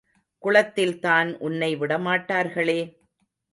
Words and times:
குளத்தில்தான் 0.43 1.37
உன்னை 1.39 1.75
விடமாட்டார்களே! 1.75 2.79